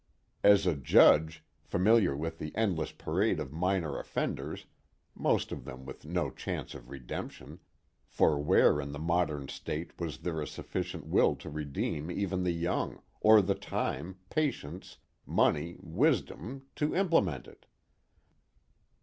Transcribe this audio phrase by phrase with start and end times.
[0.43, 4.65] As a judge, familiar with the endless parade of minor offenders
[5.13, 7.59] (most of them with no chance of redemption,
[8.07, 12.49] for where in the modern state was there a sufficient will to redeem even the
[12.51, 17.67] young, or the time, patience, money, wisdom, to implement it?)